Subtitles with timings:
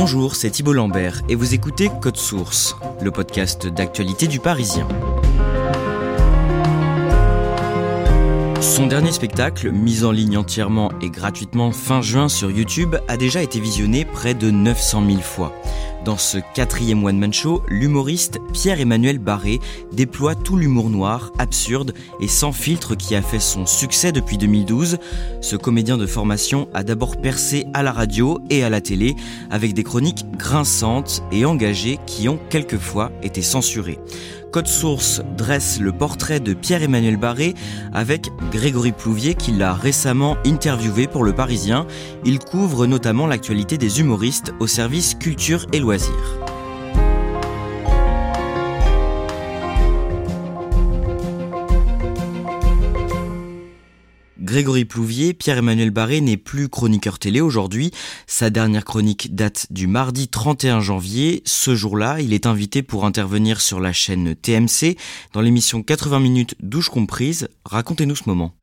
[0.00, 4.86] Bonjour, c'est Thibault Lambert et vous écoutez Code Source, le podcast d'actualité du Parisien.
[8.60, 13.42] Son dernier spectacle, mis en ligne entièrement et gratuitement fin juin sur YouTube, a déjà
[13.42, 15.52] été visionné près de 900 000 fois.
[16.04, 19.58] Dans ce quatrième one-man show, l'humoriste Pierre-Emmanuel Barré
[19.92, 24.98] déploie tout l'humour noir, absurde et sans filtre qui a fait son succès depuis 2012.
[25.40, 29.16] Ce comédien de formation a d'abord percé à la radio et à la télé
[29.50, 33.98] avec des chroniques grinçantes et engagées qui ont quelquefois été censurées.
[34.50, 37.54] Code Source dresse le portrait de Pierre-Emmanuel Barré
[37.92, 41.86] avec Grégory Plouvier qui l'a récemment interviewé pour Le Parisien.
[42.24, 45.87] Il couvre notamment l'actualité des humoristes au service culture et loisirs.
[54.48, 57.90] Grégory Plouvier, Pierre-Emmanuel Barré n'est plus chroniqueur télé aujourd'hui.
[58.26, 61.42] Sa dernière chronique date du mardi 31 janvier.
[61.46, 64.96] Ce jour-là, il est invité pour intervenir sur la chaîne TMC
[65.32, 67.48] dans l'émission 80 minutes douche comprise.
[67.64, 68.57] Racontez-nous ce moment.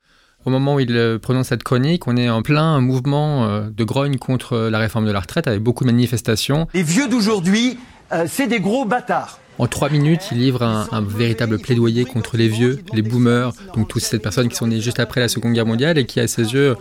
[0.45, 3.83] Au moment où il euh, prononce cette chronique, on est en plein mouvement euh, de
[3.83, 6.67] grogne contre la réforme de la retraite avec beaucoup de manifestations.
[6.73, 7.79] Les vieux d'aujourd'hui,
[8.11, 9.39] euh, c'est des gros bâtards.
[9.57, 14.01] En trois minutes, il livre un, véritable plaidoyer contre les vieux, les boomers, donc toutes
[14.01, 16.53] ces personnes qui sont nées juste après la Seconde Guerre mondiale et qui, à ses
[16.53, 16.75] yeux,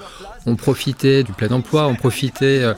[0.44, 2.74] ont profité du plein emploi, ont profité euh,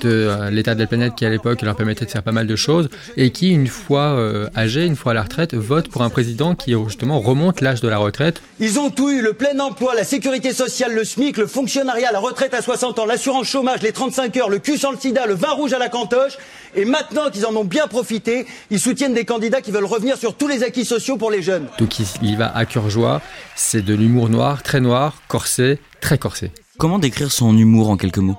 [0.00, 2.46] de euh, l'état de la planète qui à l'époque leur permettait de faire pas mal
[2.46, 6.02] de choses et qui, une fois euh, âgés, une fois à la retraite, votent pour
[6.02, 8.40] un président qui justement remonte l'âge de la retraite.
[8.60, 12.20] Ils ont tout eu, le plein emploi, la sécurité sociale, le SMIC, le fonctionnariat, la
[12.20, 15.34] retraite à 60 ans, l'assurance chômage, les 35 heures, le cul sans le sida, le
[15.34, 16.38] vin rouge à la cantoche.
[16.74, 20.36] Et maintenant qu'ils en ont bien profité, ils soutiennent des candidats qui veulent revenir sur
[20.36, 21.66] tous les acquis sociaux pour les jeunes.
[21.78, 23.22] Donc il, il va à cœur joie,
[23.54, 26.50] c'est de l'humour noir, très noir, corsé, très corsé.
[26.78, 28.36] Comment décrire son humour en quelques mots?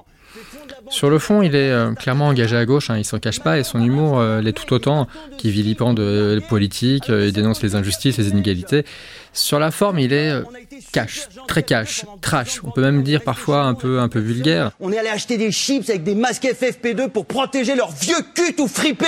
[0.89, 3.57] Sur le fond, il est euh, clairement engagé à gauche, hein, il s'en cache pas,
[3.57, 7.75] et son humour euh, l'est tout autant, qui vilipende de politique, euh, il dénonce les
[7.75, 8.85] injustices, les inégalités.
[9.33, 10.33] Sur la forme, il est
[10.91, 14.71] cash, très cash, trash, on peut même dire parfois un peu, un peu vulgaire.
[14.79, 18.53] On est allé acheter des chips avec des masques FFP2 pour protéger leurs vieux cul
[18.55, 19.05] tout fripés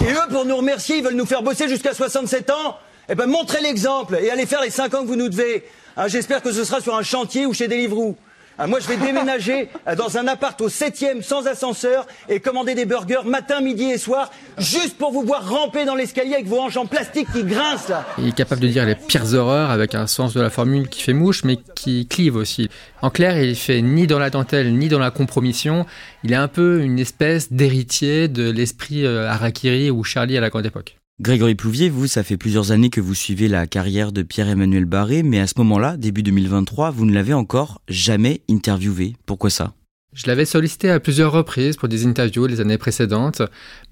[0.00, 2.78] Et eux, pour nous remercier, ils veulent nous faire bosser jusqu'à 67 ans
[3.10, 5.64] Eh ben, montrez l'exemple et allez faire les 5 ans que vous nous devez.
[5.96, 8.16] Ah, j'espère que ce sera sur un chantier ou chez Deliveroo.
[8.62, 12.74] Ah, moi, je vais déménager euh, dans un appart au 7 sans ascenseur et commander
[12.74, 16.60] des burgers matin, midi et soir, juste pour vous voir ramper dans l'escalier avec vos
[16.60, 17.94] hanches en plastique qui grincent.
[18.18, 21.00] Il est capable de dire les pires horreurs avec un sens de la formule qui
[21.00, 22.68] fait mouche, mais qui clive aussi.
[23.00, 25.86] En clair, il fait ni dans la dentelle, ni dans la compromission.
[26.22, 30.50] Il est un peu une espèce d'héritier de l'esprit euh, Harakiri ou Charlie à la
[30.50, 30.99] grande époque.
[31.20, 35.22] Grégory Plouvier, vous, ça fait plusieurs années que vous suivez la carrière de Pierre-Emmanuel Barré,
[35.22, 39.16] mais à ce moment-là, début 2023, vous ne l'avez encore jamais interviewé.
[39.26, 39.74] Pourquoi ça?
[40.12, 43.42] Je l'avais sollicité à plusieurs reprises pour des interviews les années précédentes,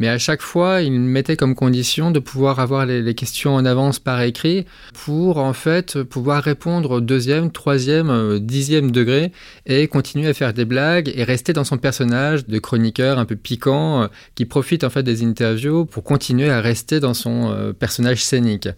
[0.01, 4.01] mais à chaque fois, il mettait comme condition de pouvoir avoir les, questions en avance
[4.01, 9.31] par écrit pour en fait pouvoir répondre au deuxième, troisième, euh, dixième degré
[9.67, 13.37] et continuer à faire des blagues et rester dans son personnage de chroniqueur un peu
[13.37, 17.73] piquant euh, qui profite en fait des interviews pour continuer à rester dans son euh,
[17.73, 18.69] personnage scénique.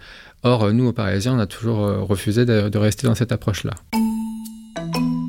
[0.42, 3.74] Or, nous, aux Parisiens, on a toujours refusé de rester dans cette approche-là.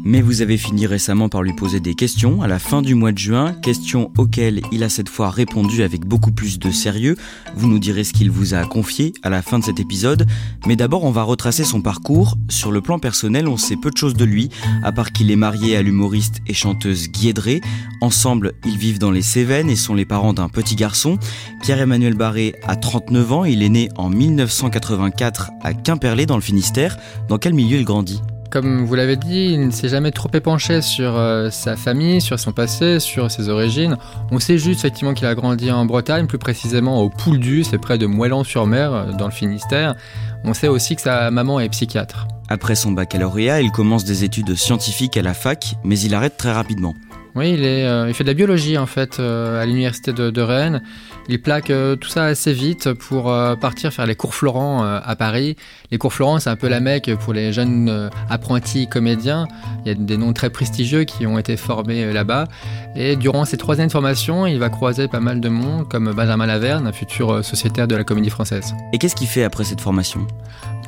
[0.04, 3.12] Mais vous avez fini récemment par lui poser des questions à la fin du mois
[3.12, 7.16] de juin, questions auxquelles il a cette fois répondu avec beaucoup plus de sérieux.
[7.56, 10.26] Vous nous direz ce qu'il vous a confié à la fin de cet épisode.
[10.66, 12.38] Mais d'abord, on va retracer son parcours.
[12.50, 14.50] Sur le plan personnel, on sait peu de choses de lui,
[14.84, 17.62] à part qu'il est marié à l'humoriste et chanteuse Guédré.
[18.02, 21.20] Ensemble, ils vivent dans les Cévennes et sont les parents d'un petit garçon.
[21.62, 26.98] Pierre-Emmanuel Barré a 39 ans, il est né en 1984 à Quimperlé dans le Finistère.
[27.30, 28.22] Dans quel milieu il grandit?
[28.52, 32.38] Comme vous l'avez dit, il ne s'est jamais trop épanché sur euh, sa famille, sur
[32.38, 33.96] son passé, sur ses origines.
[34.30, 37.98] On sait juste effectivement qu'il a grandi en Bretagne, plus précisément au Pouldu, c'est près
[37.98, 39.96] de Moëlan-sur-Mer, euh, dans le Finistère.
[40.44, 42.28] On sait aussi que sa maman est psychiatre.
[42.50, 46.52] Après son baccalauréat, il commence des études scientifiques à la fac, mais il arrête très
[46.52, 46.94] rapidement.
[47.34, 50.82] Oui, euh, il fait de la biologie en fait euh, à l'université de, de, Rennes.
[51.30, 55.56] Il plaque euh, tout ça assez vite pour partir faire les cours Florent à Paris.
[55.92, 59.48] Les cours Florent, c'est un peu la mecque pour les jeunes apprentis comédiens.
[59.86, 62.48] Il y a des noms très prestigieux qui ont été formés là-bas.
[62.96, 66.12] Et durant ses trois années de formation, il va croiser pas mal de monde, comme
[66.12, 68.74] Benjamin Laverne, un futur sociétaire de la comédie française.
[68.94, 70.28] Et qu'est-ce qu'il fait après cette formation?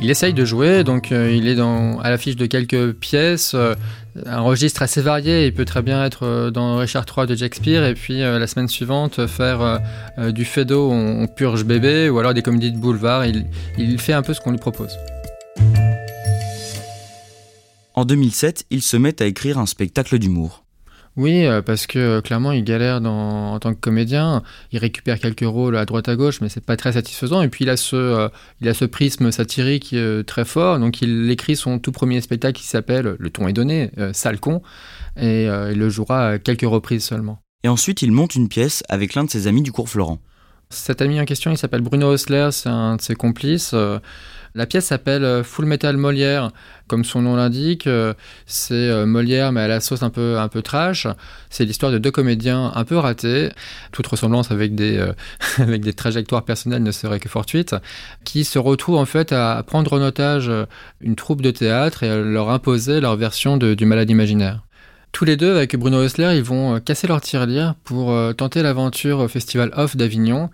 [0.01, 3.55] Il essaye de jouer, donc il est à l'affiche de quelques pièces,
[4.25, 5.45] un registre assez varié.
[5.47, 9.25] Il peut très bien être dans Richard III de Shakespeare et puis la semaine suivante
[9.27, 9.79] faire
[10.17, 13.25] du Fedo, on, purge bébé ou alors des comédies de boulevard.
[13.25, 13.45] Il,
[13.77, 14.97] il fait un peu ce qu'on lui propose.
[17.95, 20.62] En 2007, il se met à écrire un spectacle d'humour.
[21.15, 24.41] Oui, parce que clairement, il galère dans, en tant que comédien.
[24.71, 27.43] Il récupère quelques rôles à droite à gauche, mais c'est pas très satisfaisant.
[27.43, 28.29] Et puis il a ce, euh,
[28.61, 30.79] il a ce prisme satirique euh, très fort.
[30.79, 34.39] Donc il écrit son tout premier spectacle qui s'appelle Le ton est donné, euh, Sale
[34.39, 34.63] con,
[35.15, 37.39] et il le jouera à quelques reprises seulement.
[37.63, 40.19] Et ensuite, il monte une pièce avec l'un de ses amis du cours Florent.
[40.69, 43.75] Cet ami en question, il s'appelle Bruno Osler, c'est un de ses complices.
[44.55, 46.51] La pièce s'appelle Full Metal Molière.
[46.87, 47.89] Comme son nom l'indique,
[48.45, 51.07] c'est Molière mais à la sauce un peu, un peu trash.
[51.49, 53.49] C'est l'histoire de deux comédiens un peu ratés,
[53.91, 55.13] toute ressemblance avec des, euh,
[55.57, 57.75] avec des trajectoires personnelles ne serait que fortuite,
[58.23, 60.51] qui se retrouvent en fait à prendre en otage
[61.01, 64.61] une troupe de théâtre et à leur imposer leur version du malade imaginaire.
[65.13, 69.27] Tous les deux, avec Bruno Hessler, ils vont casser leur tirelire pour tenter l'aventure au
[69.29, 70.49] Festival Off d'Avignon.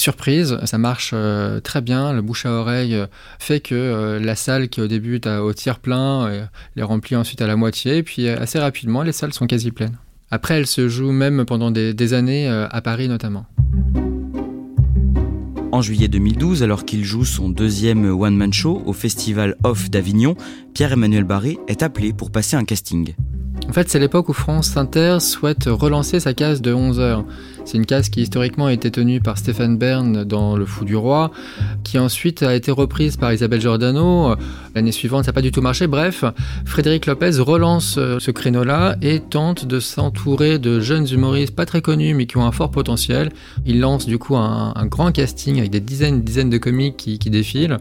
[0.00, 3.06] Surprise, ça marche euh, très bien, le bouche à oreille euh,
[3.38, 7.42] fait que euh, la salle qui au début est au tiers plein les remplit ensuite
[7.42, 9.96] à la moitié, puis assez rapidement les salles sont quasi pleines.
[10.30, 13.46] Après, elle se joue même pendant des années à Paris notamment.
[15.72, 20.34] En juillet 2012, alors qu'il joue son deuxième one-man show au Festival Off d'Avignon,
[20.74, 23.14] Pierre-Emmanuel Barré est appelé pour passer un casting.
[23.68, 27.24] En fait, c'est l'époque où France Inter souhaite relancer sa case de 11 heures.
[27.70, 30.96] C'est une case qui historiquement a été tenue par Stéphane Bern dans Le Fou du
[30.96, 31.30] Roi,
[31.84, 34.34] qui ensuite a été reprise par Isabelle Giordano.
[34.74, 35.86] L'année suivante, ça n'a pas du tout marché.
[35.86, 36.24] Bref,
[36.64, 42.12] Frédéric Lopez relance ce créneau-là et tente de s'entourer de jeunes humoristes pas très connus
[42.12, 43.30] mais qui ont un fort potentiel.
[43.64, 47.30] Il lance du coup un, grand casting avec des dizaines et dizaines de comiques qui
[47.30, 47.78] défilent.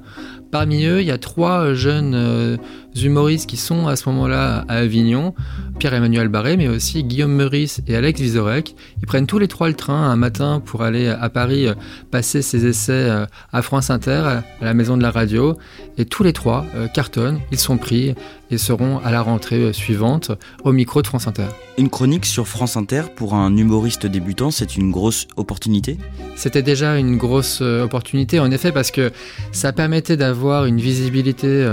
[0.51, 2.57] Parmi eux, il y a trois jeunes euh,
[2.95, 5.33] humoristes qui sont à ce moment-là à Avignon,
[5.79, 8.75] Pierre-Emmanuel Barré, mais aussi Guillaume Meurice et Alex Vizorek.
[9.01, 11.73] Ils prennent tous les trois le train un matin pour aller à Paris euh,
[12.11, 15.57] passer ses essais euh, à France Inter, à la maison de la radio,
[15.97, 18.15] et tous les trois euh, cartonnent, ils sont pris
[18.51, 20.31] et seront à la rentrée suivante
[20.63, 21.47] au micro de France Inter.
[21.77, 25.97] Une chronique sur France Inter pour un humoriste débutant, c'est une grosse opportunité?
[26.35, 29.11] C'était déjà une grosse opportunité en effet parce que
[29.51, 31.67] ça permettait d'avoir une visibilité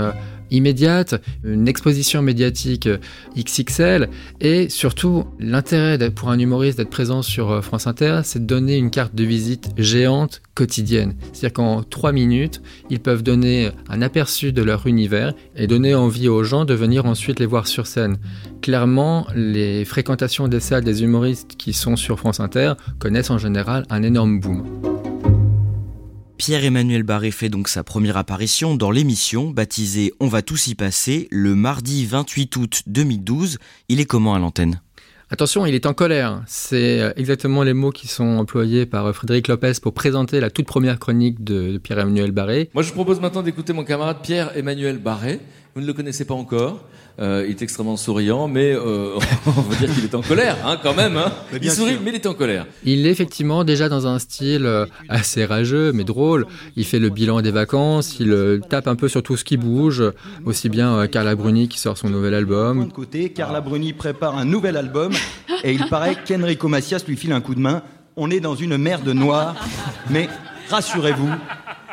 [0.51, 2.89] immédiate, une exposition médiatique
[3.37, 4.09] XXL
[4.41, 8.91] et surtout l'intérêt pour un humoriste d'être présent sur France Inter, c'est de donner une
[8.91, 11.15] carte de visite géante quotidienne.
[11.33, 16.29] C'est-à-dire qu'en trois minutes, ils peuvent donner un aperçu de leur univers et donner envie
[16.29, 18.17] aux gens de venir ensuite les voir sur scène.
[18.61, 23.85] Clairement, les fréquentations des salles des humoristes qui sont sur France Inter connaissent en général
[23.89, 24.96] un énorme boom.
[26.37, 31.27] Pierre-Emmanuel Barré fait donc sa première apparition dans l'émission baptisée On va tous y passer
[31.31, 33.57] le mardi 28 août 2012.
[33.89, 34.79] Il est comment à l'antenne?
[35.31, 36.43] Attention, il est en colère.
[36.45, 40.99] C'est exactement les mots qui sont employés par Frédéric Lopez pour présenter la toute première
[40.99, 42.69] chronique de Pierre-Emmanuel Barré.
[42.75, 45.39] Moi, je vous propose maintenant d'écouter mon camarade Pierre-Emmanuel Barré.
[45.73, 46.85] Vous ne le connaissez pas encore.
[47.19, 50.77] Euh, il est extrêmement souriant, mais euh, on va dire qu'il est en colère, hein,
[50.81, 51.17] quand même.
[51.17, 51.31] Hein.
[51.61, 52.01] Il sourit, sûr.
[52.03, 52.65] mais il est en colère.
[52.83, 54.69] Il est effectivement déjà dans un style
[55.09, 56.45] assez rageux, mais drôle.
[56.75, 59.57] Il fait le bilan des vacances, il euh, tape un peu sur tout ce qui
[59.57, 60.03] bouge,
[60.45, 62.87] aussi bien euh, Carla Bruni qui sort son nouvel album.
[62.87, 65.11] De côté, Carla Bruni prépare un nouvel album,
[65.63, 67.83] et il paraît qu'Enrico Macias lui file un coup de main.
[68.15, 69.55] On est dans une mer de noir,
[70.09, 70.27] mais
[70.69, 71.29] rassurez-vous,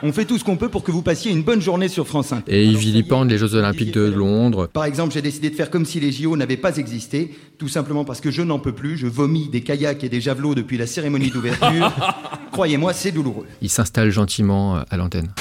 [0.05, 2.31] on fait tout ce qu'on peut pour que vous passiez une bonne journée sur France
[2.31, 2.55] Inter.
[2.55, 4.69] Et il vilipende les Jeux Olympiques de Londres.
[4.71, 8.05] Par exemple, j'ai décidé de faire comme si les JO n'avaient pas existé, tout simplement
[8.05, 8.99] parce que je n'en peux plus.
[8.99, 11.91] Je vomis des kayaks et des javelots depuis la cérémonie d'ouverture.
[12.53, 13.47] Croyez-moi, c'est douloureux.
[13.63, 15.33] Il s'installe gentiment à l'antenne.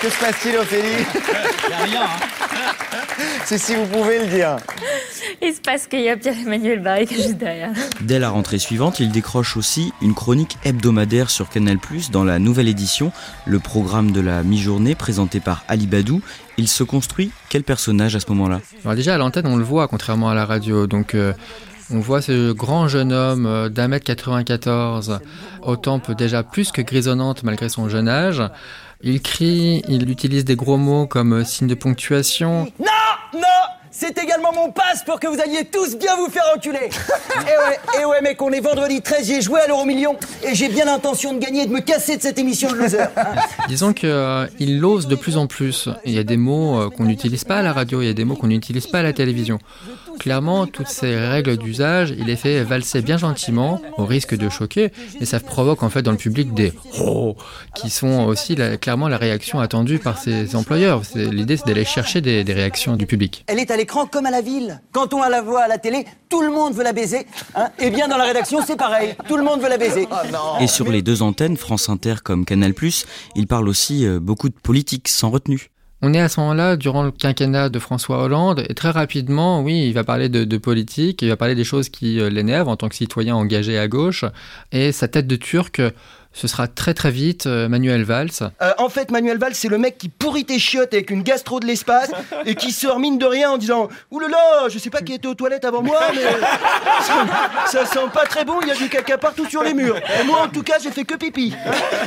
[0.00, 1.04] Que se passe-t-il, Ophélie?
[1.72, 2.04] A rien.
[2.04, 2.69] Hein.
[3.44, 4.56] C'est si vous pouvez le dire.
[5.42, 7.72] Il se passe qu'il y a Pierre-Emmanuel Barré qui est juste derrière.
[8.00, 11.78] Dès la rentrée suivante, il décroche aussi une chronique hebdomadaire sur Canal+,
[12.12, 13.12] dans la nouvelle édition,
[13.46, 16.20] le programme de la mi-journée présenté par Ali Badou.
[16.58, 18.60] Il se construit quel personnage à ce moment-là?
[18.94, 20.86] Déjà à l'antenne, on le voit, contrairement à la radio.
[20.86, 21.32] Donc euh,
[21.90, 25.20] on voit ce grand jeune homme euh, d'un mètre 94,
[25.62, 28.42] au tempe déjà plus que grisonnante malgré son jeune âge.
[29.02, 32.70] Il crie, il utilise des gros mots comme euh, signe de ponctuation.
[32.78, 32.99] Non
[33.34, 33.40] Non
[33.92, 36.78] c'est également mon passe pour que vous alliez tous bien vous faire enculer.
[36.88, 40.54] et ouais, et ouais, mec, on est vendredi 13, j'ai joué à l'euro million et
[40.54, 43.04] j'ai bien l'intention de gagner et de me casser de cette émission de loser.
[43.68, 45.88] Disons qu'il euh, l'ose de plus en plus.
[46.04, 48.14] Il y a des mots euh, qu'on n'utilise pas à la radio, il y a
[48.14, 49.58] des mots qu'on n'utilise pas à la télévision.
[50.20, 54.92] Clairement, toutes ces règles d'usage, il les fait valser bien gentiment, au risque de choquer,
[55.18, 57.36] mais ça provoque en fait dans le public des oh
[57.74, 61.00] qui sont aussi clairement la réaction attendue par ses employeurs.
[61.14, 63.44] L'idée, c'est d'aller chercher des, des, réactions du public.
[63.46, 64.82] Elle est à l'écran comme à la ville.
[64.92, 67.26] Quand on la voit à la télé, tout le monde veut la baiser.
[67.54, 69.14] Hein et bien dans la rédaction, c'est pareil.
[69.26, 70.06] Tout le monde veut la baiser.
[70.60, 72.74] Et sur les deux antennes, France Inter comme Canal+,
[73.36, 75.70] il parle aussi euh, beaucoup de politique sans retenue.
[76.02, 79.86] On est à ce moment-là durant le quinquennat de François Hollande et très rapidement, oui,
[79.86, 82.76] il va parler de, de politique, il va parler des choses qui euh, l'énervent en
[82.76, 84.24] tant que citoyen engagé à gauche
[84.72, 85.82] et sa tête de turc
[86.32, 88.30] ce sera très très vite euh, Manuel Valls.
[88.62, 91.58] Euh, en fait, Manuel Valls, c'est le mec qui pourrit tes chiottes avec une gastro
[91.58, 92.10] de l'espace
[92.46, 95.34] et qui sort mine de rien en disant Oulala, je sais pas qui était aux
[95.34, 96.22] toilettes avant moi, mais
[97.66, 99.96] ça, sent pas très bon, il y a du caca partout sur les murs.
[99.96, 101.52] Et moi, en tout cas, j'ai fait que pipi.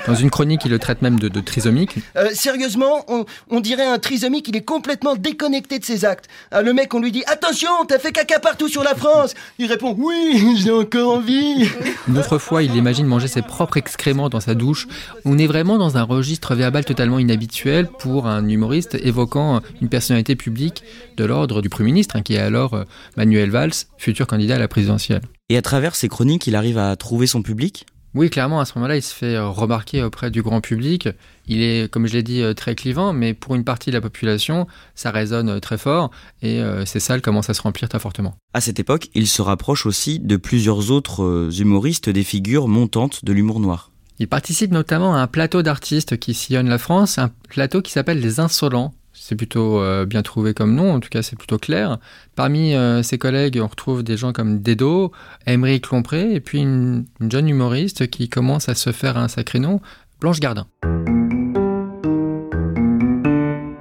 [0.07, 1.95] Dans une chronique, il le traite même de, trisomique.
[2.15, 3.05] Euh, sérieusement,
[3.49, 6.29] on, dirait un trisomique, il est complètement déconnecté de ses actes.
[6.51, 9.93] le mec, on lui dit Attention, t'as fait caca partout sur la France Il répond
[9.97, 11.69] Oui, j'ai encore envie.
[12.07, 14.87] Une autre fois, il imagine manger ses propres excréments dans sa douche.
[15.25, 20.35] On est vraiment dans un registre verbal totalement inhabituel pour un humoriste évoquant une personnalité
[20.35, 20.83] publique
[21.17, 22.83] de l'ordre du Premier ministre, hein, qui est alors euh,
[23.17, 25.21] Manuel Valls, futur candidat à la présidentielle.
[25.49, 27.85] Et à travers ses chroniques, il arrive à trouver son public?
[28.15, 31.09] Oui, clairement, à ce moment-là, il se fait euh, remarquer auprès du grand public.
[31.47, 34.01] Il est, comme je l'ai dit, euh, très clivant, mais pour une partie de la
[34.01, 38.35] population, ça résonne très fort et ces salles commencent à se remplir très fortement.
[38.53, 43.33] À cette époque, il se rapproche aussi de plusieurs autres humoristes, des figures montantes de
[43.33, 43.92] l'humour noir.
[44.19, 48.19] Il participe notamment à un plateau d'artistes qui sillonne la France, un plateau qui s'appelle
[48.19, 48.93] Les Insolents.
[49.13, 51.99] C'est plutôt euh, bien trouvé comme nom, en tout cas c'est plutôt clair.
[52.35, 55.11] Parmi euh, ses collègues, on retrouve des gens comme Dedo,
[55.45, 59.59] Emery Lompré, et puis une, une jeune humoriste qui commence à se faire un sacré
[59.59, 59.81] nom,
[60.19, 60.67] Blanche Gardin.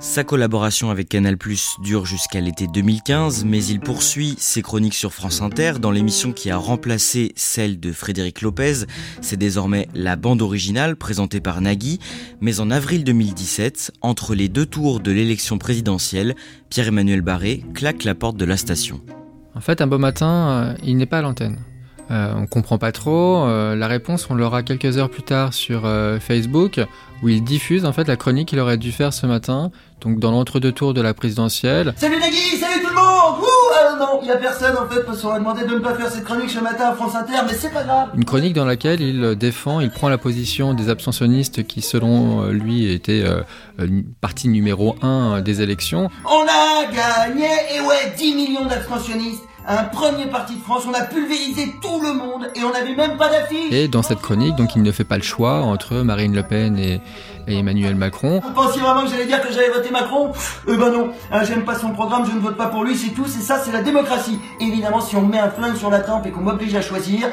[0.03, 1.37] Sa collaboration avec Canal+
[1.81, 6.51] dure jusqu'à l'été 2015, mais il poursuit ses chroniques sur France Inter dans l'émission qui
[6.51, 8.85] a remplacé celle de Frédéric Lopez.
[9.21, 12.01] C'est désormais la bande originale présentée par Nagui,
[12.41, 16.35] mais en avril 2017, entre les deux tours de l'élection présidentielle,
[16.69, 19.01] Pierre-Emmanuel Barré claque la porte de la station.
[19.55, 21.59] En fait, un beau matin, euh, il n'est pas à l'antenne.
[22.13, 23.47] Euh, on comprend pas trop.
[23.47, 26.79] Euh, la réponse, on l'aura quelques heures plus tard sur euh, Facebook,
[27.23, 29.71] où il diffuse en fait la chronique qu'il aurait dû faire ce matin,
[30.03, 31.95] donc dans l'entre-deux tours de la présidentielle.
[31.97, 35.01] Salut Nagui, salut tout le monde Wouh ah non, il y a personne en fait,
[35.07, 37.39] parce qu'on a demandé de ne pas faire cette chronique ce matin à France Inter,
[37.47, 38.11] mais c'est pas grave.
[38.15, 42.93] Une chronique dans laquelle il défend, il prend la position des abstentionnistes qui, selon lui,
[42.93, 43.25] étaient
[44.21, 46.11] partie numéro un des élections.
[46.27, 51.03] On a gagné, et ouais, 10 millions d'abstentionnistes un premier parti de France, on a
[51.03, 53.73] pulvérisé tout le monde et on n'avait même pas d'affiche.
[53.73, 56.79] Et dans cette chronique, donc il ne fait pas le choix entre Marine Le Pen
[56.79, 57.01] et,
[57.49, 58.41] Emmanuel Macron.
[58.41, 60.31] Vous pensiez vraiment que j'allais dire que j'allais voter Macron?
[60.69, 63.11] Eh ben non, hein, j'aime pas son programme, je ne vote pas pour lui, c'est
[63.11, 64.39] tout, c'est ça, c'est la démocratie.
[64.61, 67.29] évidemment, si on met un flingue sur la tempe et qu'on m'oblige à choisir,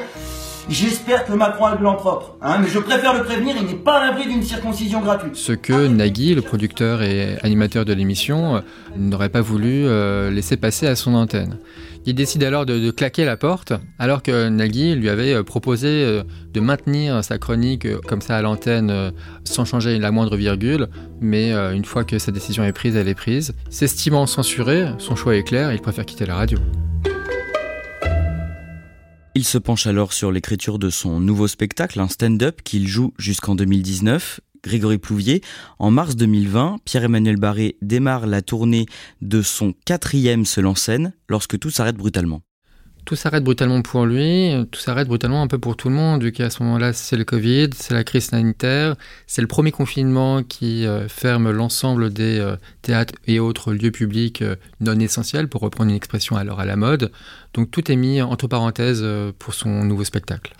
[0.70, 3.74] J'espère que Macron a le blanc propre, hein, mais je préfère le prévenir, il n'est
[3.74, 5.34] pas à l'abri d'une circoncision gratuite.
[5.34, 8.60] Ce que Nagui, le producteur et animateur de l'émission, euh,
[8.96, 11.58] n'aurait pas voulu euh, laisser passer à son antenne.
[12.06, 16.60] Il décide alors de, claquer la porte, alors que Nagui lui avait euh, proposé de
[16.60, 19.12] maintenir sa chronique comme ça à l'antenne
[19.44, 20.88] sans changer la moindre virgule,
[21.20, 23.54] mais une fois que sa décision est prise, elle est prise.
[23.68, 26.58] S'estimant censuré, son choix est clair, il préfère quitter la radio.
[29.36, 33.54] Il se penche alors sur l'écriture de son nouveau spectacle, un stand-up qu'il joue jusqu'en
[33.54, 34.40] 2019.
[34.62, 35.42] Grégory Plouvier.
[35.78, 38.86] En mars 2020, Pierre-Emmanuel Barré démarre la tournée
[39.20, 42.42] de son quatrième seul en scène lorsque tout s'arrête brutalement
[43.04, 46.32] tout s'arrête brutalement pour lui, tout s'arrête brutalement un peu pour tout le monde, vu
[46.32, 50.86] qu'à ce moment-là, c'est le Covid, c'est la crise sanitaire, c'est le premier confinement qui
[50.86, 55.90] euh, ferme l'ensemble des euh, théâtres et autres lieux publics euh, non essentiels, pour reprendre
[55.90, 57.10] une expression alors à la mode.
[57.54, 59.04] Donc tout est mis entre parenthèses
[59.38, 60.54] pour son nouveau spectacle.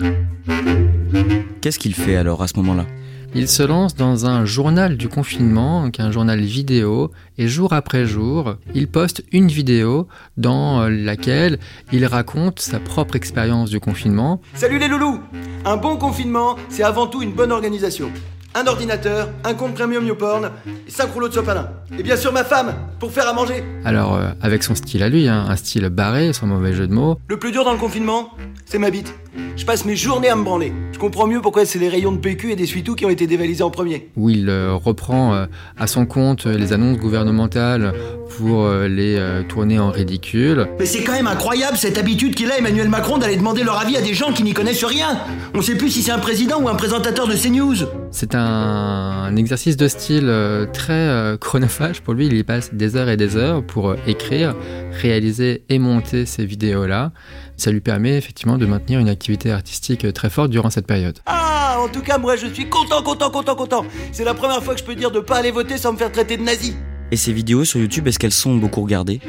[1.61, 2.87] Qu'est-ce qu'il fait alors à ce moment-là?
[3.35, 8.07] Il se lance dans un journal du confinement, donc un journal vidéo, et jour après
[8.07, 11.59] jour, il poste une vidéo dans laquelle
[11.93, 14.41] il raconte sa propre expérience du confinement.
[14.55, 15.21] Salut les loulous
[15.65, 18.11] Un bon confinement, c'est avant tout une bonne organisation
[18.55, 20.51] un ordinateur, un compte premium YouPorn
[20.87, 21.69] et 5 rouleaux de sopalin.
[21.97, 23.63] Et bien sûr ma femme, pour faire à manger.
[23.85, 26.93] Alors, euh, avec son style à lui, hein, un style barré, sans mauvais jeu de
[26.93, 27.19] mots.
[27.29, 28.31] Le plus dur dans le confinement,
[28.65, 29.15] c'est ma bite.
[29.57, 30.73] Je passe mes journées à me branler.
[30.93, 33.27] Je comprends mieux pourquoi c'est les rayons de PQ et des suitous qui ont été
[33.27, 34.09] dévalisés en premier.
[34.17, 35.47] Où il euh, reprend euh,
[35.79, 37.95] à son compte les annonces gouvernementales
[38.39, 39.19] pour les
[39.49, 40.69] tourner en ridicule.
[40.79, 43.97] Mais c'est quand même incroyable cette habitude qu'il a Emmanuel Macron d'aller demander leur avis
[43.97, 45.19] à des gens qui n'y connaissent rien.
[45.55, 47.87] On sait plus si c'est un président ou un présentateur de CNews.
[48.13, 52.27] C'est un, exercice de style euh, très euh, chronophage pour lui.
[52.27, 54.55] Il y passe des heures et des heures pour euh, écrire,
[55.01, 57.13] réaliser et monter ces vidéos-là.
[57.61, 61.19] Ça lui permet effectivement de maintenir une activité artistique très forte durant cette période.
[61.27, 63.85] Ah, en tout cas, moi je suis content, content, content, content.
[64.13, 66.11] C'est la première fois que je peux dire de pas aller voter sans me faire
[66.11, 66.75] traiter de nazi.
[67.11, 69.21] Et ces vidéos sur YouTube, est-ce qu'elles sont beaucoup regardées?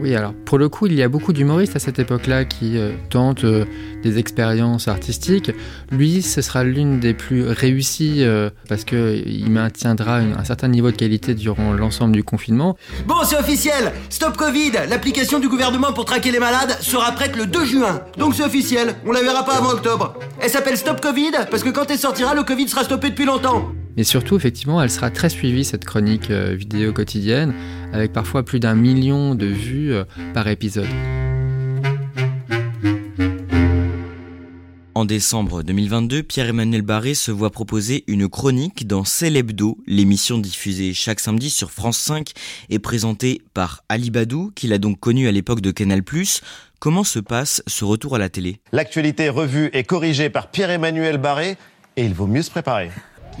[0.00, 2.92] Oui, alors pour le coup, il y a beaucoup d'humoristes à cette époque-là qui euh,
[3.10, 3.64] tentent euh,
[4.02, 5.50] des expériences artistiques.
[5.90, 10.96] Lui, ce sera l'une des plus réussies euh, parce qu'il maintiendra un certain niveau de
[10.96, 12.76] qualité durant l'ensemble du confinement.
[13.06, 17.46] Bon, c'est officiel Stop Covid, l'application du gouvernement pour traquer les malades, sera prête le
[17.46, 18.00] 2 juin.
[18.16, 20.14] Donc c'est officiel, on la verra pas avant octobre.
[20.40, 23.72] Elle s'appelle Stop Covid parce que quand elle sortira, le Covid sera stoppé depuis longtemps.
[23.98, 27.52] Mais surtout, effectivement, elle sera très suivie, cette chronique vidéo quotidienne
[27.92, 30.86] avec parfois plus d'un million de vues euh, par épisode.
[34.94, 41.18] En décembre 2022, Pierre-Emmanuel Barré se voit proposer une chronique dans Célébdo, l'émission diffusée chaque
[41.18, 42.30] samedi sur France 5
[42.70, 46.02] et présentée par Ali Badou, qu'il a donc connu à l'époque de Canal+.
[46.78, 48.60] Comment se passe ce retour à la télé?
[48.70, 51.56] L'actualité revue et corrigée par Pierre-Emmanuel Barré
[51.96, 52.90] et il vaut mieux se préparer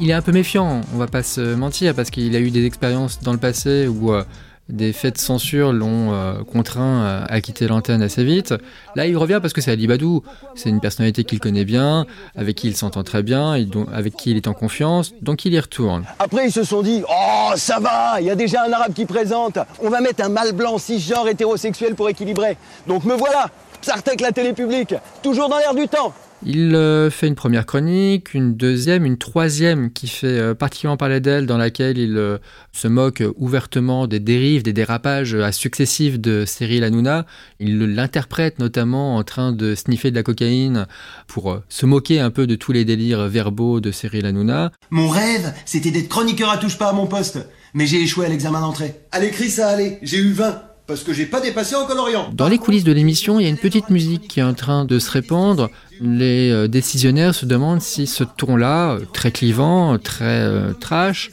[0.00, 2.64] il est un peu méfiant, on va pas se mentir, parce qu'il a eu des
[2.64, 4.24] expériences dans le passé où euh,
[4.68, 8.54] des faits de censure l'ont euh, contraint à, quitter l'antenne assez vite.
[8.96, 10.22] Là, il revient parce que c'est Ali Badou.
[10.54, 13.52] C'est une personnalité qu'il connaît bien, avec qui il s'entend très bien,
[13.92, 16.04] avec qui il est en confiance, donc il y retourne.
[16.18, 19.06] Après, ils se sont dit Oh, ça va, il y a déjà un arabe qui
[19.06, 19.58] présente.
[19.82, 22.56] On va mettre un mâle blanc cisgenre hétérosexuel pour équilibrer.
[22.86, 23.48] Donc me voilà,
[23.80, 26.12] Sartek la télé publique, toujours dans l'air du temps.
[26.46, 31.18] Il euh, fait une première chronique, une deuxième, une troisième qui fait euh, particulièrement parler
[31.18, 32.38] d'elle, dans laquelle il euh,
[32.72, 37.26] se moque ouvertement des dérives, des dérapages à successifs de Cyril Hanouna.
[37.58, 40.86] Il l'interprète notamment en train de sniffer de la cocaïne
[41.26, 44.70] pour se moquer un peu de tous les délires verbaux de Cyril Hanouna.
[44.90, 47.40] Mon rêve, c'était d'être chroniqueur à touche pas à mon poste,
[47.74, 48.94] mais j'ai échoué à l'examen d'entrée.
[49.10, 52.30] À l'écrit, ça allait, j'ai eu 20 parce que j'ai pas dépassé en coloriant.
[52.32, 54.86] Dans les coulisses de l'émission, il y a une petite musique qui est en train
[54.86, 55.68] de se répandre.
[56.00, 61.30] Les euh, décisionnaires se demandent si ce ton-là, euh, très clivant, très euh, trash,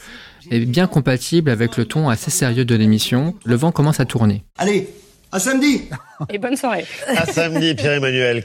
[0.51, 3.35] est bien compatible avec le ton assez sérieux de l'émission.
[3.45, 4.43] Le vent commence à tourner.
[4.57, 4.89] Allez,
[5.31, 5.83] à samedi
[6.29, 6.85] Et bonne soirée.
[7.07, 8.43] À samedi, Pierre-Emmanuel.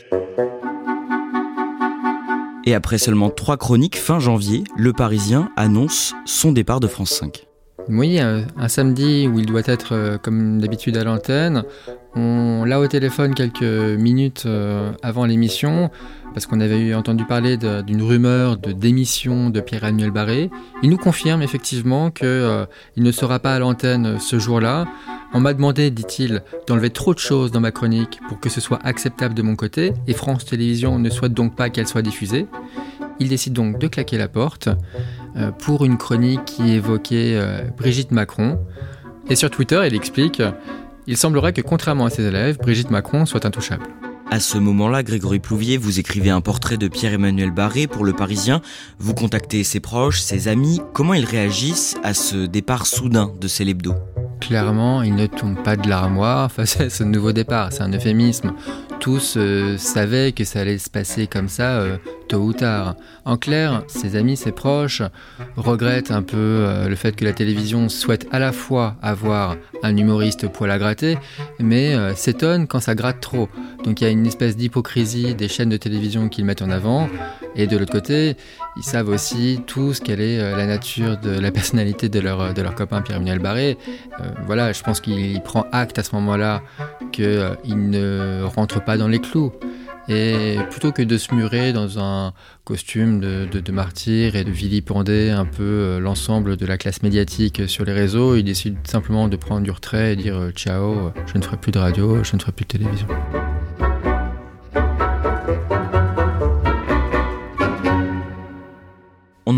[2.65, 7.47] Et après seulement trois chroniques, fin janvier, Le Parisien annonce son départ de France 5.
[7.92, 11.64] Oui, un, samedi où il doit être euh, comme d'habitude à l'antenne.
[12.14, 15.90] On l'a au téléphone quelques minutes euh, avant l'émission
[16.33, 20.50] parce qu'on avait entendu parler d'une rumeur de démission de Pierre-Emmanuel Barré.
[20.85, 24.87] Il nous confirme effectivement qu'il euh, ne sera pas à l'antenne ce jour-là.
[25.35, 28.79] On m'a demandé, dit-il, d'enlever trop de choses dans ma chronique pour que ce soit
[28.85, 32.46] acceptable de mon côté et France Télévisions ne souhaite donc pas qu'elle soit diffusée.
[33.21, 34.69] Il décide donc de claquer la porte
[35.37, 38.59] euh, pour une chronique qui évoquait euh, Brigitte Macron.
[39.29, 40.43] Et sur Twitter, il explique
[41.07, 43.85] Il semblerait que, contrairement à ses élèves, Brigitte Macron soit intouchable.
[44.33, 48.61] À ce moment-là, Grégory Plouvier, vous écrivez un portrait de Pierre-Emmanuel Barré pour Le Parisien.
[49.01, 50.81] Vous contactez ses proches, ses amis.
[50.93, 53.95] Comment ils réagissent à ce départ soudain de Célébdo
[54.41, 57.73] Clairement, il ne tombe pas de l'armoire face à ce nouveau départ.
[57.73, 58.53] C'est un euphémisme
[59.01, 61.97] tous euh, savaient que ça allait se passer comme ça euh,
[62.29, 62.97] tôt ou tard.
[63.31, 65.03] En clair, ses amis, ses proches
[65.57, 69.97] regrettent un peu euh, le fait que la télévision souhaite à la fois avoir un
[69.97, 71.16] humoriste poil à gratter,
[71.61, 73.49] mais s'étonne quand ça gratte trop.
[73.85, 77.09] Donc il y a une espèce d'hypocrisie des chaînes de télévision qu'ils mettent en avant,
[77.55, 78.37] et de l'autre côté,
[78.77, 82.75] ils savent aussi tous quelle est la nature de la personnalité de leur, de leur
[82.75, 83.79] copain Pierre-Emmanuel Barré.
[84.45, 86.62] voilà, je pense qu'il prend acte à ce moment-là
[87.12, 87.31] qu'il
[87.90, 89.53] ne rentre pas dans les clous.
[90.11, 95.44] Et plutôt que de se murer dans un costume de, martyr et de vilipender un
[95.44, 99.62] peu euh, l'ensemble de la classe médiatique sur les réseaux, il décide simplement de prendre
[99.62, 102.51] du retrait et dire euh, ciao, je ne ferai plus de radio, je ne ferai
[102.51, 103.07] plus de télévision.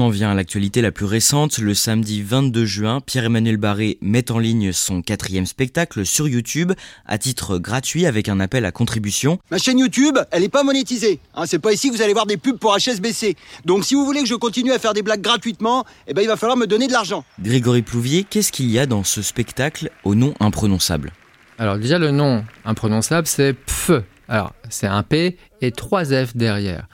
[0.02, 1.58] En vient à l'actualité la plus récente.
[1.58, 6.72] Le samedi 22 juin, Pierre-Emmanuel Barré met en ligne son quatrième spectacle sur YouTube
[7.06, 9.38] à titre gratuit avec un appel à contribution.
[9.50, 11.20] Ma chaîne YouTube, elle n'est pas monétisée.
[11.34, 13.36] Hein, c'est pas ici que vous allez voir des pubs pour HSBC.
[13.64, 16.28] Donc si vous voulez que je continue à faire des blagues gratuitement, eh ben, il
[16.28, 17.24] va falloir me donner de l'argent.
[17.40, 21.12] Grégory Plouvier, qu'est-ce qu'il y a dans ce spectacle au nom imprononçable?
[21.58, 23.92] Alors déjà le nom imprononçable c'est PF.
[24.28, 26.88] Alors c'est un P et trois F derrière.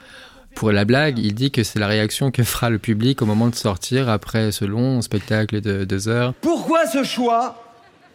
[0.54, 3.46] Pour la blague, il dit que c'est la réaction que fera le public au moment
[3.46, 6.34] de sortir après ce long spectacle de deux heures.
[6.40, 7.62] Pourquoi ce choix?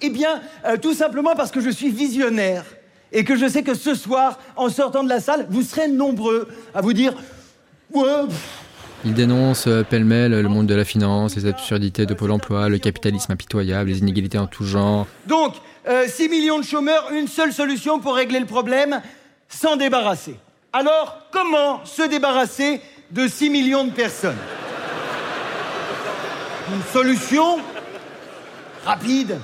[0.02, 2.65] Eh bien, euh, tout simplement parce que je suis visionnaire
[3.13, 6.50] et que je sais que ce soir, en sortant de la salle, vous serez nombreux
[6.76, 7.13] à vous dire
[7.93, 8.26] ouais,
[9.06, 12.80] Il dénonce euh, pêle-mêle le monde de la finance, les absurdités de Pôle emploi, le
[12.80, 15.08] capitalisme impitoyable, les inégalités en tout genre.
[15.28, 15.54] Donc,
[15.88, 19.02] euh, 6 millions de chômeurs, une seule solution pour régler le problème,
[19.48, 20.36] s'en débarrasser.
[20.75, 22.81] Alors, comment se débarrasser
[23.12, 24.38] de 6 millions de personnes?
[26.73, 27.59] Une solution
[28.83, 29.38] rapide.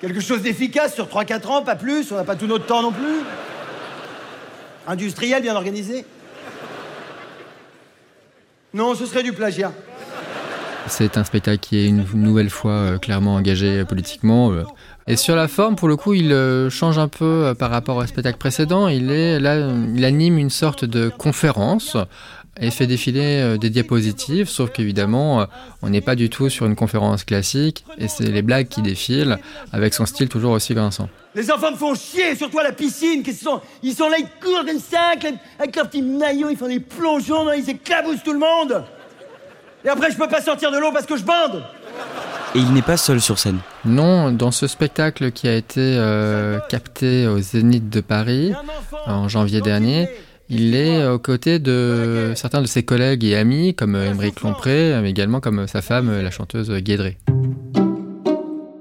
[0.00, 2.92] Quelque chose d'efficace sur 3-4 ans, pas plus, on n'a pas tout notre temps non
[2.92, 3.20] plus.
[4.86, 6.06] Industriel, bien organisé.
[8.72, 9.70] Non, ce serait du plagiat.
[10.88, 14.52] C'est un spectacle qui est une nouvelle fois euh, clairement engagé euh, politiquement.
[14.52, 14.64] euh.
[15.06, 16.30] Et sur la forme, pour le coup, il
[16.70, 18.86] change un peu par rapport au spectacle précédent.
[18.86, 19.10] Il
[20.04, 21.96] anime une sorte de conférence
[22.60, 25.46] et fait défiler des diapositives, sauf qu'évidemment,
[25.82, 29.38] on n'est pas du tout sur une conférence classique, et c'est les blagues qui défilent,
[29.72, 31.08] avec son style toujours aussi grinçant.
[31.34, 33.24] Les enfants me font chier, surtout à la piscine.
[33.82, 35.14] Ils sont là, ils courent comme ça,
[35.58, 38.84] avec, leurs petits maillots, ils font des plongeons, ils éclaboussent tout le monde.
[39.84, 41.62] Et après, je peux pas sortir de l'eau parce que je bande.
[42.54, 43.58] Et il n'est pas seul sur scène.
[43.84, 48.52] Non, dans ce spectacle qui a été euh, capté au Zénith de Paris
[49.06, 50.08] en janvier dernier,
[50.48, 55.10] il est aux côtés de certains de ses collègues et amis, comme Émeric Lompré, mais
[55.10, 57.16] également comme sa femme, la chanteuse Guédré.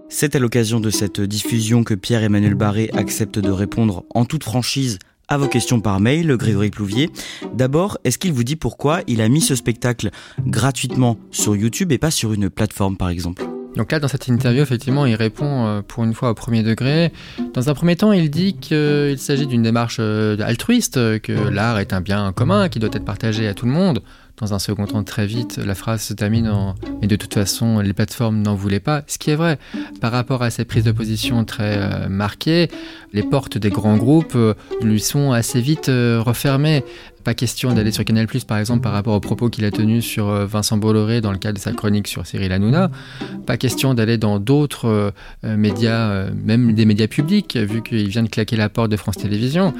[0.09, 4.99] C'est à l'occasion de cette diffusion que Pierre-Emmanuel Barré accepte de répondre en toute franchise
[5.31, 7.09] à vos questions par mail, Grégory Plouvier.
[7.53, 10.09] D'abord, est-ce qu'il vous dit pourquoi il a mis ce spectacle
[10.45, 13.45] gratuitement sur YouTube et pas sur une plateforme par exemple?
[13.77, 17.13] Donc là, dans cette interview, effectivement, il répond euh, pour une fois au premier degré.
[17.53, 21.93] Dans un premier temps, il dit qu'il s'agit d'une démarche euh, altruiste, que l'art est
[21.93, 24.01] un bien commun qui doit être partagé à tout le monde.
[24.41, 27.79] Dans un second temps, très vite, la phrase se termine en «Mais de toute façon,
[27.79, 29.59] les plateformes n'en voulaient pas», ce qui est vrai.
[30.01, 32.67] Par rapport à ses prises de position très euh, marquées,
[33.13, 36.83] les portes des grands groupes euh, lui sont assez vite euh, refermées.
[37.23, 40.29] Pas question d'aller sur Canal+, par exemple, par rapport aux propos qu'il a tenus sur
[40.29, 42.89] euh, Vincent Bolloré dans le cadre de sa chronique sur Cyril Hanouna.
[43.45, 48.55] Pas question d'aller dans d'autres médias, même des médias publics, vu qu'il vient de claquer
[48.55, 49.73] la porte de France Télévisions.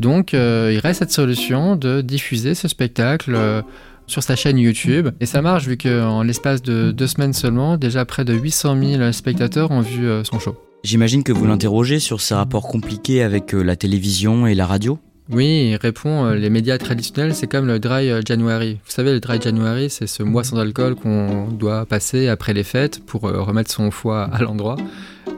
[0.00, 3.62] Donc, il reste cette solution de diffuser ce spectacle
[4.06, 5.08] sur sa chaîne YouTube.
[5.20, 9.12] Et ça marche, vu qu'en l'espace de deux semaines seulement, déjà près de 800 000
[9.12, 10.56] spectateurs ont vu euh, son show.
[10.84, 14.98] J'imagine que vous l'interrogez sur ses rapports compliqués avec euh, la télévision et la radio
[15.30, 18.78] Oui, il répond euh, les médias traditionnels, c'est comme le dry January.
[18.84, 22.64] Vous savez, le dry January, c'est ce mois sans alcool qu'on doit passer après les
[22.64, 24.76] fêtes pour remettre son foie à l'endroit.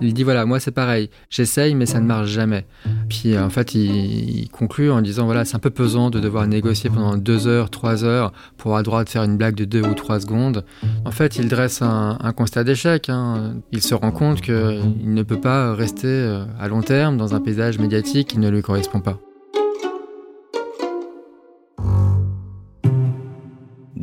[0.01, 2.67] Il dit voilà, moi c'est pareil, j'essaye mais ça ne marche jamais.
[3.09, 6.91] Puis en fait, il, conclut en disant voilà, c'est un peu pesant de devoir négocier
[6.91, 9.83] pendant deux heures, trois heures pour avoir le droit de faire une blague de deux
[9.83, 10.65] ou trois secondes.
[11.05, 13.09] En fait, il dresse un, un constat d'échec.
[13.09, 13.55] hein.
[13.73, 14.55] Il se rend compte qu'il
[15.05, 18.63] ne peut pas rester euh, à long terme dans un paysage médiatique qui ne lui
[18.63, 19.19] correspond pas.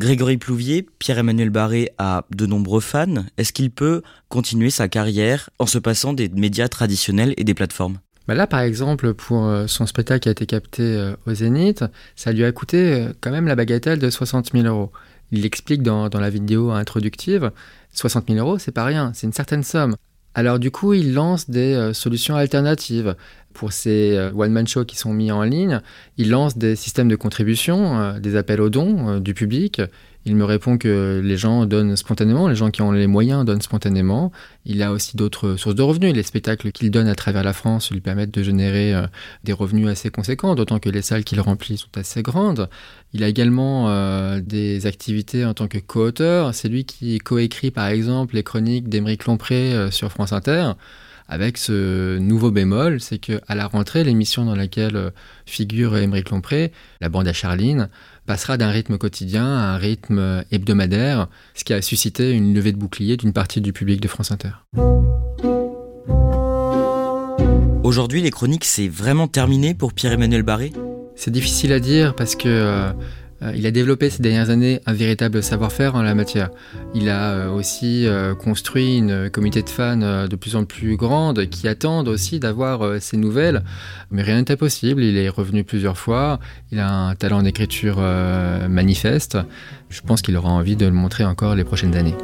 [0.02, 3.24] Grégory Plouvier, Pierre-Emmanuel Barré a de nombreux fans.
[3.38, 8.00] Est-ce qu'il peut continuer sa carrière en se passant des médias traditionnels et des plateformes?
[8.28, 11.86] Bah là, par exemple, pour euh, son spectacle qui a été capté euh, au Zénith,
[12.16, 14.92] ça lui a coûté euh, quand même la bagatelle de 60 000 euros.
[15.32, 17.52] Il l'explique dans, dans la vidéo introductive.
[17.94, 19.96] 60 000 euros, c'est pas rien, c'est une certaine somme.
[20.34, 23.16] Alors du coup, il lance des euh, solutions alternatives.
[23.54, 25.82] Pour ces euh, one-man shows qui sont mis en ligne,
[26.18, 29.82] il lance des systèmes de contribution, euh, des appels aux dons du public.
[30.26, 33.62] Il me répond que les gens donnent spontanément, les gens qui ont les moyens donnent
[33.62, 34.32] spontanément.
[34.66, 36.14] Il a aussi d'autres sources de revenus.
[36.14, 39.08] Les spectacles qu'il donne à travers la France lui permettent de générer euh,
[39.44, 42.70] des revenus assez conséquents, d'autant que les salles qu'il remplit sont assez grandes.
[43.14, 46.54] Il a également euh, des activités en tant que co-auteur.
[46.54, 50.74] C'est lui qui coécrit par exemple les chroniques d'Émeric Lompré euh, sur France Inter.
[51.34, 55.12] Avec ce nouveau bémol, c'est que à la rentrée, l'émission dans laquelle euh,
[55.46, 57.88] figure Émeric Lompré, la bande à Charline,
[58.26, 62.74] passera d'un rythme quotidien à un rythme euh, hebdomadaire, ce qui a suscité une levée
[62.74, 64.50] de bouclier d'une partie du public de France Inter.
[67.86, 70.74] Aujourd'hui, les chroniques, c'est vraiment terminé pour Pierre-Emmanuel Barré?
[71.16, 72.92] C'est difficile à dire parce que Euh,
[73.56, 76.50] il a développé ces dernières années un véritable savoir-faire en la matière.
[76.94, 81.46] Il a euh, aussi euh, construit une communauté de fans de plus en plus grande
[81.48, 83.64] qui attendent aussi d'avoir ses nouvelles.
[84.12, 85.04] Mais rien n'est impossible.
[85.04, 86.40] Il est revenu plusieurs fois.
[86.72, 87.98] Il a un talent d'écriture
[88.70, 89.38] manifeste.
[89.90, 92.16] Je pense qu'il aura envie de le montrer encore les prochaines années.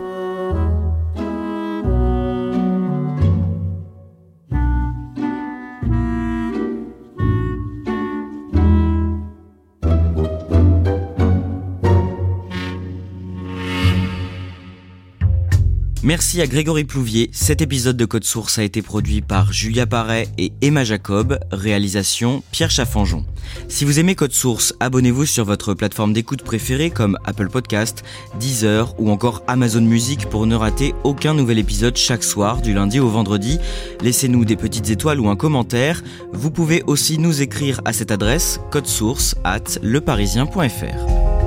[16.08, 17.30] Merci à Grégory Plouvier.
[17.34, 21.38] Cet épisode de Code Source a été produit par Julia Paré et Emma Jacob.
[21.52, 23.26] Réalisation Pierre Chaffanjon.
[23.68, 28.06] Si vous aimez Code Source, abonnez-vous sur votre plateforme d'écoute préférée comme Apple Podcast,
[28.40, 33.02] Deezer ou encore Amazon Music pour ne rater aucun nouvel épisode chaque soir du lundi
[33.02, 33.60] au vendredi.
[34.00, 36.06] Laissez-nous des petites étoiles ou un commentaire.
[36.32, 41.47] Vous pouvez aussi nous écrire à cette adresse source at leparisien.fr.